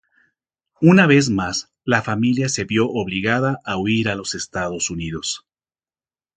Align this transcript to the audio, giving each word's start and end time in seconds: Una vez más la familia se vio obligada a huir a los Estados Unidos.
Una 0.81 1.05
vez 1.05 1.29
más 1.29 1.69
la 1.83 2.01
familia 2.01 2.49
se 2.49 2.63
vio 2.63 2.87
obligada 2.89 3.61
a 3.65 3.77
huir 3.77 4.09
a 4.09 4.15
los 4.15 4.33
Estados 4.33 4.89
Unidos. 4.89 5.45